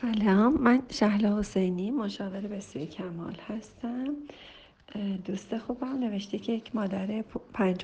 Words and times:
سلام 0.00 0.62
من 0.62 0.82
شهلا 0.90 1.38
حسینی 1.38 1.90
مشاور 1.90 2.40
بسیار 2.40 2.86
کمال 2.86 3.36
هستم. 3.48 4.16
دوست 5.24 5.58
خوبم. 5.58 5.98
نوشته 5.98 6.38
که 6.38 6.52
یک 6.52 6.76
مادر 6.76 7.24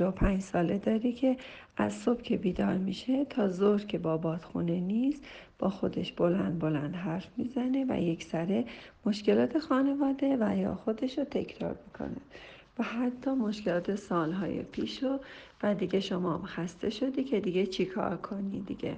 و 0.01 0.11
پنج 0.11 0.41
ساله 0.41 0.79
داری 0.79 1.13
که 1.13 1.37
از 1.77 1.93
صبح 1.95 2.23
که 2.23 2.37
بیدار 2.37 2.75
میشه 2.79 3.25
تا 3.25 3.49
ظهر 3.49 3.85
که 3.85 3.99
بابات 3.99 4.45
خونه 4.45 4.81
نیست 4.81 5.25
با 5.59 5.71
خودش 5.71 6.13
بلند 6.13 6.59
بلند 6.59 6.95
حرف 6.95 7.29
می‌زنه 7.37 7.87
و 7.89 8.03
یک 8.03 8.25
سره 8.25 8.65
مشکلات 9.07 9.59
خانواده 9.59 10.37
و 10.41 10.57
یا 10.57 10.75
خودش 10.75 11.19
رو 11.19 11.25
تکرار 11.25 11.79
می‌کنه. 11.87 12.21
و 12.79 12.83
حتی 12.83 13.31
مشکلات 13.31 13.95
سالهای 13.95 14.63
پیش 14.63 15.05
و 15.63 15.75
دیگه 15.75 16.01
شما 16.01 16.43
خسته 16.43 16.91
شدی 16.91 17.25
که 17.25 17.41
دیگه 17.41 17.67
چیکار 17.67 18.17
کنی 18.17 18.61
دیگه. 18.61 18.97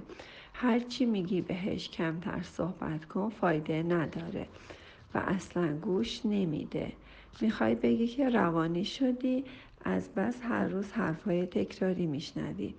هرچی 0.59 1.05
میگی 1.05 1.41
بهش 1.41 1.89
کمتر 1.89 2.41
صحبت 2.41 3.05
کن 3.05 3.29
فایده 3.29 3.83
نداره 3.83 4.47
و 5.13 5.17
اصلا 5.17 5.77
گوش 5.77 6.25
نمیده. 6.25 6.91
می‌خوای 7.41 7.75
بگی 7.75 8.07
که 8.07 8.29
روانی 8.29 8.85
شدی 8.85 9.43
از 9.85 10.09
بس 10.09 10.35
هر 10.41 10.67
روز 10.67 10.91
حرفهای 10.91 11.45
تکراری 11.45 12.05
میشنوی. 12.05 12.73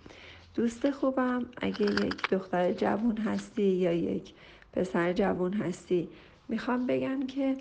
دوست 0.55 0.91
خوبم 0.91 1.47
اگه 1.63 2.07
یک 2.07 2.29
دختر 2.31 2.73
جوون 2.73 3.17
هستی 3.17 3.63
یا 3.63 3.93
یک 3.93 4.33
پسر 4.73 5.13
جوون 5.13 5.53
هستی 5.53 6.09
می‌خوام 6.49 6.87
بگم 6.87 7.27
که 7.27 7.57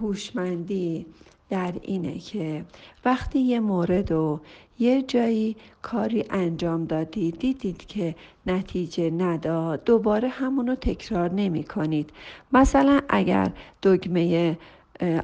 هوشمندی 0.00 1.06
در 1.50 1.72
اینه 1.82 2.18
که 2.18 2.64
وقتی 3.04 3.38
یه 3.38 3.60
مورد 3.60 4.12
و 4.12 4.40
یه 4.78 5.02
جایی 5.02 5.56
کاری 5.82 6.24
انجام 6.30 6.84
دادی 6.84 7.30
دیدید 7.30 7.86
که 7.86 8.14
نتیجه 8.46 9.10
نداد 9.10 9.84
دوباره 9.84 10.28
همونو 10.28 10.74
تکرار 10.74 11.32
نمی 11.32 11.64
کنید 11.64 12.10
مثلا 12.52 13.00
اگر 13.08 13.50
دگمه 13.82 14.58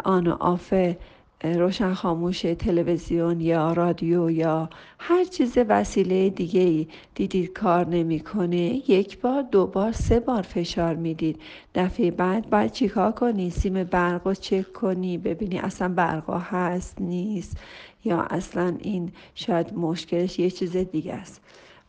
آن 0.05 0.27
و 0.27 0.37
آفه 0.41 0.97
روشن 1.45 1.95
خاموش 1.95 2.41
تلویزیون 2.43 3.41
یا 3.41 3.73
رادیو 3.73 4.31
یا 4.31 4.71
هر 4.99 5.25
چیز 5.25 5.59
وسیله 5.69 6.31
دیگه 6.31 6.61
ای 6.61 6.87
دیدید 7.15 7.53
کار 7.53 7.89
نمی‌کنه 7.89 8.91
یک 8.91 9.21
بار 9.21 9.43
دو 9.43 9.67
بار 9.67 9.93
سه 9.93 10.21
بار 10.21 10.43
فشار 10.43 10.95
می‌دید. 10.95 11.41
دفعه 11.75 12.11
بعد 12.11 12.51
باید 12.51 12.73
چیکار 12.73 13.13
کنی؟ 13.13 13.51
سیم 13.51 13.85
برق 13.85 14.27
رو 14.27 14.35
چک 14.35 14.73
کنی 14.73 15.19
ببینی 15.19 15.59
اصلا 15.59 15.89
برقا 15.89 16.39
هست 16.39 17.01
نیست 17.01 17.57
یا 18.05 18.21
اصلا 18.23 18.77
این 18.81 19.13
شاید 19.35 19.75
مشکلش 19.75 20.39
یه 20.39 20.51
چیز 20.51 20.77
دیگه 20.77 21.15
است. 21.15 21.43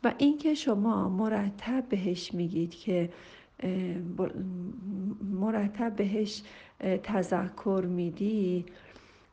و 0.03 0.13
اینکه 0.17 0.53
شما 0.53 1.09
مرتب 1.09 1.83
بهش 1.89 2.33
میگید 2.33 2.75
که 2.75 3.09
مرتب 5.31 5.95
بهش 5.95 6.41
تذکر 7.03 7.85
میدی 7.89 8.65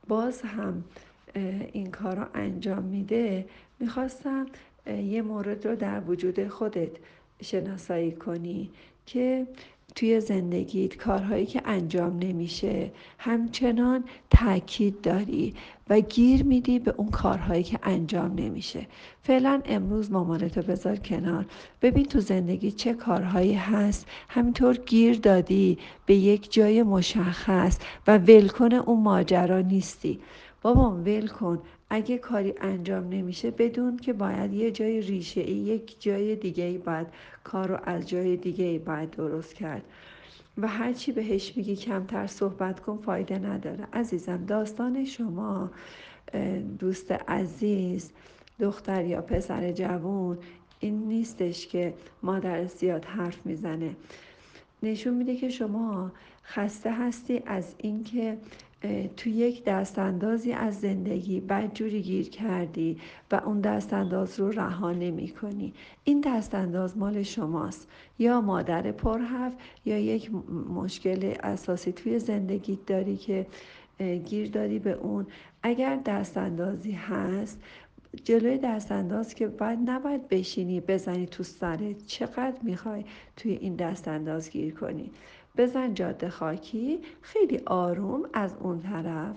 باز 0.09 0.43
هم 0.43 0.85
این 1.73 1.91
کار 1.91 2.17
رو 2.17 2.27
انجام 2.35 2.83
میده. 2.83 3.47
می‌خواستم 3.81 4.47
یه 4.87 5.23
مورد 5.23 5.67
رو 5.67 5.77
در 5.77 6.01
وجود 6.01 6.49
خودت 6.49 6.91
شناسایی 7.43 8.13
کنی 8.13 8.71
که 9.07 9.47
توی 9.95 10.21
زندگیت 10.21 10.97
کارهایی 10.97 11.47
که 11.47 11.63
انجام 11.65 12.19
نمیشه 12.19 12.93
همچنان 13.19 14.05
تاکید 14.31 15.01
داری 15.01 15.55
و 15.91 16.01
گیر 16.01 16.45
میدی 16.45 16.79
به 16.79 16.95
اون 16.97 17.11
کارهایی 17.11 17.63
که 17.63 17.79
انجام 17.83 18.35
نمیشه. 18.35 18.87
فعلا 19.23 19.63
امروز 19.65 20.13
مامانتو 20.13 20.63
بذار 20.63 20.97
کنار. 20.97 21.47
ببین 21.83 22.05
تو 22.05 22.21
زندگی 22.21 22.73
چه 22.73 22.95
کارهایی 22.95 23.55
هست. 23.55 24.07
همینطور 24.29 24.77
گیر 24.77 25.19
دادی 25.19 25.79
به 26.07 26.15
یک 26.15 26.53
جای 26.53 26.83
مشخص 26.83 27.79
و 28.07 28.19
ولکن 28.19 28.73
اون 28.73 29.03
ماجرا 29.03 29.61
نیستی. 29.61 30.21
بابام 30.63 31.05
ول 31.05 31.27
کن. 31.27 31.59
اگه 31.95 32.19
کاری 32.19 32.55
انجام 32.61 33.09
نمیشه 33.09 33.51
بدون 33.51 33.97
که 33.97 34.13
باید 34.13 34.53
یه 34.53 34.71
جای 34.71 35.01
ریشه 35.01 35.41
ای 35.41 35.53
یک 35.53 36.01
جای 36.01 36.37
دیگه 36.37 36.65
ای 36.65 36.79
باید 36.79 37.07
کار 37.45 37.69
رو 37.69 37.79
از 37.85 38.09
جای 38.09 38.37
دیگه 38.37 38.65
ای 38.65 38.79
باید 38.79 39.11
درست 39.11 39.55
کرد. 39.55 39.83
و 40.59 40.69
هرچی 40.69 41.13
بهش 41.13 41.57
میگی 41.57 41.77
کمتر 41.77 42.27
صحبت 42.27 42.81
کن 42.81 42.97
فایده 42.97 43.39
نداره. 43.39 43.87
عزیزم 43.93 44.45
داستان 44.45 45.05
شما 45.05 45.71
دوست 46.79 47.13
عزیز 47.13 48.11
دختر 48.61 49.05
یا 49.05 49.23
پسر 49.23 49.73
جوون 49.73 50.39
این 50.81 51.09
نیستش 51.09 51.67
که 51.67 51.95
مادر 52.23 52.67
زیاد 52.67 53.05
حرف 53.05 53.47
می‌زنه. 53.47 53.97
نشون 54.83 55.15
میده 55.15 55.37
که 55.37 55.49
شما 55.49 56.13
خسته 56.45 56.93
هستی 56.93 57.43
از 57.47 57.75
اینکه 57.79 58.39
تو 59.17 59.31
یک 59.31 59.65
دستاندازی 59.65 60.53
از 60.53 60.81
زندگی 60.81 61.41
بدجوری 61.41 62.03
گیر 62.03 62.29
کردی 62.29 62.99
و 63.31 63.41
اون 63.45 63.61
دستانداز 63.61 64.41
رو 64.41 64.51
رها 64.51 64.93
نمی 64.93 65.29
کنی. 65.29 65.73
این 66.05 66.21
دستانداز 66.21 66.99
مال 66.99 67.23
شماست. 67.23 67.89
یا 68.19 68.41
مادر 68.41 68.93
پرحرف 68.93 69.53
یا 69.85 69.99
یک 69.99 70.31
مشکل 70.75 71.35
اساسی 71.43 71.93
توی 71.93 72.19
زندگی 72.19 72.79
داری 72.87 73.17
که 73.17 73.47
گیر 74.25 74.51
داری 74.51 74.79
به 74.79 74.93
اون. 74.93 75.27
اگر 75.63 75.97
دستاندازی 75.97 76.93
هست 76.93 77.63
جلوی 78.25 78.59
دستانداز 78.59 79.35
که 79.35 79.47
باید 79.49 79.79
نباید 79.91 80.29
بشینی 80.29 80.81
بزنی 80.81 81.27
تو 81.27 81.43
سرت 81.43 82.07
چقدر 82.07 82.57
می‌خوای 82.63 83.05
توی 83.37 83.53
این 83.53 83.77
دستانداز 83.77 84.51
گیر 84.51 84.75
کنی؟ 84.75 85.11
بزن 85.57 85.95
جاده 85.95 86.31
خاکی 86.31 86.99
خیلی 87.21 87.61
آروم 87.67 88.29
از 88.33 88.55
اون 88.61 88.83
طرف. 88.83 89.37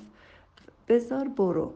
بذار 0.88 1.28
برو. 1.28 1.74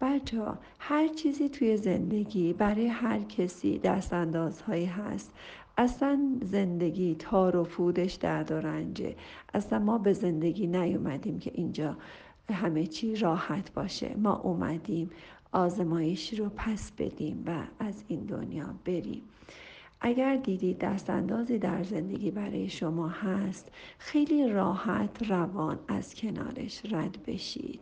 بچه 0.00 0.40
ها 0.40 0.58
هر 0.78 1.08
چیزی 1.08 1.48
توی 1.48 1.76
زندگی 1.76 2.52
برای 2.52 2.86
هر 2.86 3.18
کسی 3.18 3.78
دست 3.78 4.12
اندازهایی 4.12 4.86
هست. 4.86 5.32
اصلا 5.78 6.38
زندگی 6.42 7.16
تار 7.18 7.56
و 7.56 7.64
پودش 7.64 8.14
درد 8.14 8.52
و 8.52 8.54
رنجه. 8.54 9.16
اصلا 9.54 9.78
ما 9.78 9.98
به 9.98 10.12
زندگی 10.12 10.66
نیومدیم 10.66 11.38
که 11.38 11.50
اینجا 11.54 11.96
همه 12.52 12.86
چی 12.86 13.16
راحت 13.16 13.72
باشه. 13.74 14.14
ما 14.16 14.36
اومدیم 14.36 15.10
آزمایشی 15.52 16.36
رو 16.36 16.48
پس 16.56 16.92
بدیم 16.98 17.44
و 17.46 17.62
از 17.78 18.04
این 18.08 18.20
دنیا 18.20 18.74
بریم. 18.84 19.22
اگر 20.04 20.36
دیدید 20.36 20.78
دستاندازی 20.78 21.58
در 21.58 21.82
زندگی 21.82 22.30
برای 22.30 22.68
شما 22.68 23.08
هست 23.08 23.70
خیلی 23.98 24.48
راحت 24.48 25.30
روان 25.30 25.78
از 25.88 26.14
کنارش 26.14 26.82
رد 26.90 27.18
بشید. 27.26 27.80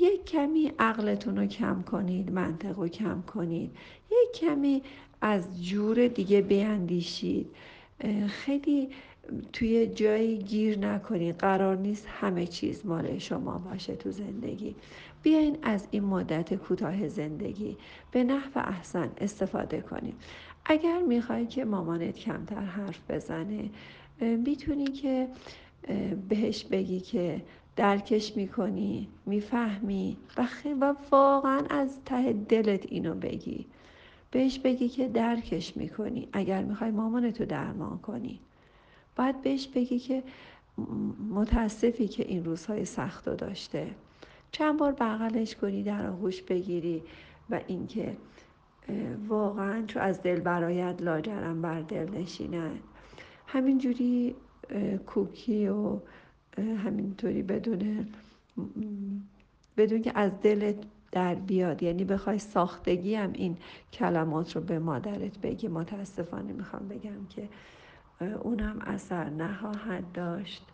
یک 0.00 0.24
کمی 0.24 0.72
عقلتون 0.78 1.36
رو 1.36 1.46
کم 1.46 1.82
کنید 1.82 2.32
منطق 2.32 2.78
رو 2.78 2.88
کم 2.88 3.22
کنید. 3.22 3.76
یک 4.10 4.40
کمی 4.40 4.82
از 5.20 5.64
جور 5.64 6.08
دیگه 6.08 6.40
بیاندیشید 6.40 7.46
خیلی 8.28 8.88
توی 9.52 9.86
جایی 9.86 10.38
گیر 10.38 10.78
نکنید. 10.78 11.36
قرار 11.38 11.76
نیست 11.76 12.06
همه 12.08 12.46
چیز 12.46 12.86
مال 12.86 13.18
شما 13.18 13.58
باشه 13.58 13.96
تو 13.96 14.10
زندگی. 14.10 14.74
بیاین 15.22 15.58
از 15.62 15.88
این 15.90 16.04
مدت 16.04 16.54
کوتاه 16.54 17.08
زندگی 17.08 17.76
به 18.10 18.24
نحو 18.24 18.50
احسن 18.54 19.10
استفاده 19.18 19.80
کنید. 19.80 20.14
اگر 20.64 20.98
می‌خوای 20.98 21.46
که 21.46 21.64
مامانت 21.64 22.18
کمتر 22.18 22.60
حرف 22.60 23.00
بزنه 23.10 23.70
می‌تونی 24.20 24.86
که 24.86 25.28
بهش 26.28 26.64
بگی 26.64 27.00
که 27.00 27.42
درکش 27.76 28.36
می‌کنی 28.36 29.08
می‌فهمی 29.26 30.16
و, 30.36 30.46
و 30.80 30.94
واقعا 31.10 31.62
از 31.70 31.98
ته 32.04 32.32
دلت 32.32 32.86
اینو 32.92 33.14
بگی. 33.14 33.66
بهش 34.30 34.58
بگی 34.58 34.88
که 34.88 35.08
درکش 35.08 35.76
می‌کنی 35.76 36.28
اگر 36.32 36.62
می‌خوای 36.62 36.90
مامانتو 36.90 37.44
درمان 37.44 37.98
کنی. 37.98 38.40
باید 39.16 39.42
بهش 39.42 39.68
بگی 39.68 39.98
که 39.98 40.22
متاسفی 41.30 42.08
که 42.08 42.28
این 42.28 42.44
روزهای 42.44 42.84
سخت 42.84 43.28
رو 43.28 43.34
داشته. 43.34 43.90
چند 44.52 44.78
بار 44.78 44.92
بغلش 44.92 45.54
کنی 45.54 45.82
در 45.82 46.06
آغوش 46.06 46.42
بگیری 46.42 47.02
و 47.50 47.60
اینکه 47.66 48.16
واقعا 49.28 49.84
چو 49.86 50.00
از 50.00 50.22
دل 50.22 50.40
برایت 50.40 51.02
لاجرم 51.02 51.62
بر 51.62 51.80
دل 51.80 52.10
نشیند. 52.10 52.80
همینجوری 53.46 54.34
کوکی 55.06 55.68
و 55.68 55.98
همینطوری 56.58 57.42
بدون 57.42 58.06
بدون 59.76 60.02
که 60.02 60.12
از 60.14 60.40
دلت 60.40 60.76
در 61.12 61.34
بیاد. 61.34 61.82
یعنی 61.82 62.04
بخوای 62.04 62.38
ساختگی 62.38 63.14
هم 63.14 63.32
این 63.32 63.56
کلمات 63.92 64.56
رو 64.56 64.62
به 64.62 64.78
مادرت 64.78 65.38
بگی. 65.38 65.68
متاسفانه 65.68 66.52
می‌خوام 66.52 66.88
بگم 66.88 67.26
که 67.30 67.48
اونم 68.42 68.78
اثر 68.80 69.30
نخواهد 69.30 70.12
داشت. 70.14 70.66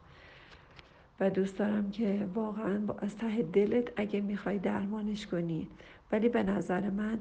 و 1.21 1.31
دوست 1.31 1.59
دارم 1.59 1.91
که 1.91 2.29
واقعا 2.35 2.81
از 2.99 3.17
ته 3.17 3.43
دلت 3.43 3.93
اگه 3.97 4.21
می‌خوای 4.21 4.59
درمانش 4.59 5.27
کنی. 5.27 5.69
ولی 6.13 6.29
به 6.29 6.43
نظر 6.43 6.91
من 6.91 7.19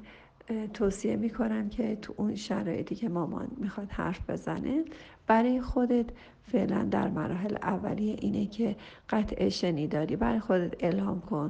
توصیه 0.74 1.16
می‌کنم 1.16 1.70
که 1.70 1.96
تو 1.96 2.14
اون 2.18 2.36
شرایطی 2.36 2.96
که 2.96 3.10
مامان 3.10 3.48
می‌خواد 3.58 3.90
حرف 3.90 4.30
بزنه 4.30 4.86
برای 5.28 5.62
خودت 5.62 6.06
فعلا 6.44 6.84
در 6.84 7.08
مراحل 7.08 7.56
اولیه 7.62 8.16
اینه 8.20 8.46
که 8.46 8.76
قطع 9.10 9.50
شنیداری 9.50 10.16
برای 10.16 10.40
خودت 10.40 10.84
اعلام 10.84 11.22
کن. 11.22 11.50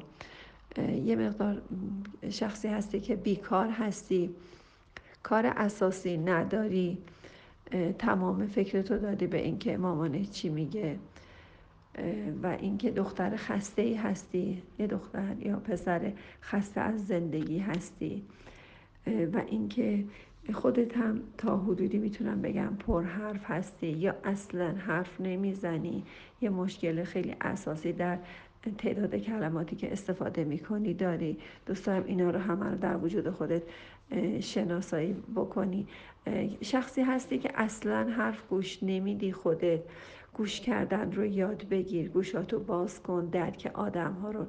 یه 1.06 1.16
مقدار 1.16 1.62
شخصی 2.30 2.68
هستی 2.68 3.00
که 3.00 3.16
بیکار 3.16 3.70
هستی 3.70 4.30
کار 5.24 5.46
اساسی 5.46 6.18
نداری 6.18 6.98
تمام 8.00 8.48
فکرتو 8.48 8.98
دادی 8.98 9.28
به 9.28 9.42
اینکه 9.42 9.78
مامانه 9.78 10.26
چی 10.26 10.50
میگه 10.50 10.98
و 12.44 12.48
اینکه 12.48 12.92
دختر 12.92 13.36
خسته 13.36 13.82
ای 13.82 13.94
هستی 13.94 14.64
یه 14.80 14.88
دختر 14.88 15.36
یا 15.40 15.56
پسر 15.60 16.12
خسته 16.42 16.82
از 16.82 17.08
زندگی 17.08 17.60
هستی. 17.60 18.24
و 19.08 19.42
اینکه 19.48 20.04
خودت 20.54 20.98
هم 20.98 21.22
تا 21.38 21.58
حدودی 21.58 21.98
می‌تونم 21.98 22.42
بگم 22.42 22.78
پر 22.80 23.04
حرف 23.04 23.52
هستی 23.52 23.88
یا 23.88 24.16
اصلا 24.24 24.72
حرف 24.72 25.22
نمی‌زنی. 25.22 26.04
یه 26.42 26.50
مشکل 26.50 27.04
خیلی 27.04 27.36
اساسی 27.42 27.94
در 27.94 28.18
تعداد 28.78 29.16
کلماتی 29.16 29.76
که 29.76 29.92
استفاده 29.92 30.44
می‌کنی 30.44 30.94
داری. 30.94 31.38
دوست 31.66 31.86
دارم 31.86 32.04
اینا 32.06 32.30
رو 32.30 32.40
همه 32.40 32.70
رو 32.70 32.78
در 32.78 32.98
وجود 32.98 33.30
خودت 33.30 33.62
شناسایی 34.40 35.16
بکنی. 35.36 35.88
شخصی 36.62 37.02
هستی 37.02 37.38
که 37.38 37.52
اصلا 37.56 38.10
حرف 38.10 38.48
گوش 38.50 38.84
نمیدی 38.84 39.32
خودت. 39.32 39.82
گوش 40.34 40.62
کردن 40.62 41.12
رو 41.12 41.26
یاد 41.26 41.70
بگیر. 41.70 42.10
گوشاتو 42.10 42.60
باز 42.60 43.04
کن. 43.04 43.26
درک 43.26 43.72
آدم 43.74 44.12
ها 44.12 44.32
رو 44.32 44.46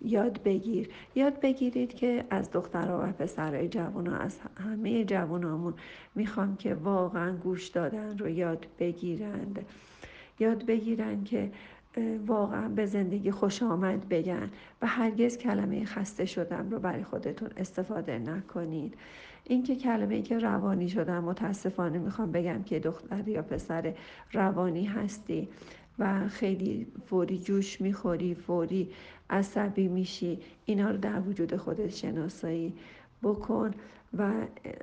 یاد 0.00 0.42
بگیر. 0.42 0.88
یاد 1.14 1.40
بگیرید 1.40 1.94
که 1.94 2.24
از 2.30 2.50
دخترها 2.50 3.00
و 3.02 3.12
پسرهای 3.12 3.68
جوان 3.68 4.08
از 4.08 4.38
همه 4.56 5.04
جوانامون 5.04 5.74
می‌خوام 6.14 6.56
که 6.56 6.74
واقعا 6.74 7.36
گوش 7.36 7.68
دادن 7.68 8.18
رو 8.18 8.28
یاد 8.28 8.66
بگیرند. 8.78 9.64
یاد 10.38 10.66
بگیرن 10.66 11.24
که 11.24 11.50
واقعا 12.26 12.68
به 12.68 12.86
زندگی 12.86 13.30
خوش 13.30 13.62
آمد 13.62 14.08
بگن 14.08 14.50
و 14.82 14.86
هرگز 14.86 15.38
کلمه 15.38 15.84
خسته 15.84 16.24
شدم 16.24 16.70
رو 16.70 16.78
برای 16.78 17.04
خودتون 17.04 17.50
استفاده 17.56 18.18
نکنید. 18.18 18.94
اینکه 19.48 19.76
کلمه 19.76 20.14
ای 20.14 20.22
که 20.22 20.38
روانی 20.38 20.88
شدم 20.88 21.24
متاسفانه 21.24 21.98
می‌خوام 21.98 22.32
بگم 22.32 22.62
که 22.62 22.78
دختر 22.78 23.28
یا 23.28 23.42
پسر 23.42 23.94
روانی 24.32 24.84
هستی 24.84 25.48
و 25.98 26.28
خیلی 26.28 26.86
فوری 27.06 27.38
جوش 27.38 27.80
می‌خوری 27.80 28.34
فوری 28.34 28.90
عصبی 29.30 29.88
میشی 29.88 30.38
اینا 30.64 30.90
رو 30.90 30.96
در 30.96 31.20
وجود 31.20 31.56
خودت 31.56 31.88
شناسایی 31.88 32.72
بکن 33.22 33.74
و 34.18 34.32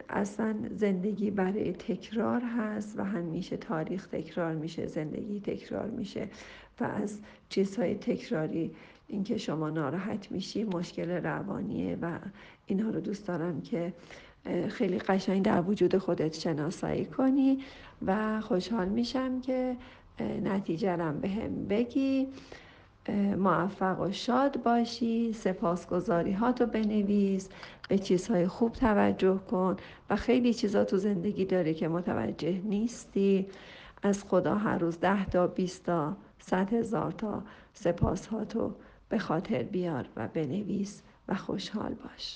اصلا 0.09 0.55
زندگی 0.71 1.31
برای 1.31 1.73
تکرار 1.73 2.41
هست 2.41 2.99
و 2.99 3.03
همیشه 3.03 3.57
تاریخ 3.57 4.07
تکرار 4.07 4.55
میشه 4.55 4.87
زندگی 4.87 5.39
تکرار 5.39 5.89
میشه 5.89 6.27
و 6.79 6.83
از 6.83 7.19
چیزهای 7.49 7.95
تکراری 7.95 8.71
اینکه 9.07 9.37
شما 9.37 9.69
ناراحت 9.69 10.31
میشی 10.31 10.63
مشکل 10.63 11.09
روانیه 11.09 11.97
و 12.01 12.19
اینها 12.65 12.89
رو 12.89 12.99
دوست 12.99 13.27
دارم 13.27 13.61
که 13.61 13.93
خیلی 14.69 14.99
قشنگ 14.99 15.41
در 15.41 15.61
وجود 15.61 15.97
خودت 15.97 16.33
شناسایی 16.33 17.05
کنی 17.05 17.63
و 18.05 18.41
خوشحال 18.41 18.87
میشم 18.89 19.41
که 19.41 19.77
نتیجه 20.43 20.91
رم 20.91 21.19
به 21.19 21.29
هم 21.29 21.65
بگی. 21.65 22.27
موفق 23.37 23.99
و 23.99 24.11
شاد 24.11 24.63
باشی 24.63 25.33
سپاسگزاری 25.33 26.31
ها 26.31 26.51
تو 26.51 26.65
بنویس 26.65 27.49
به 27.89 27.97
چیزهای 27.97 28.47
خوب 28.47 28.73
توجه 28.73 29.37
کن 29.37 29.75
و 30.09 30.15
خیلی 30.15 30.53
چیزا 30.53 30.83
تو 30.83 30.97
زندگی 30.97 31.45
داری 31.45 31.73
که 31.73 31.87
متوجه 31.87 32.61
نیستی. 32.63 33.47
از 34.03 34.23
خدا 34.23 34.55
هر 34.55 34.77
روز 34.77 34.99
ده 34.99 35.25
تا 35.25 35.47
بیست 35.47 35.85
تا 35.85 36.17
صد 36.39 36.73
هزار 36.73 37.11
تا 37.11 37.43
سپاس 37.73 38.27
ها 38.27 38.45
تو 38.45 38.73
به 39.09 39.19
خاطر 39.19 39.63
بیار 39.63 40.05
و 40.15 40.27
بنویس 40.27 41.01
و 41.27 41.35
خوشحال 41.35 41.93
باش. 41.93 42.33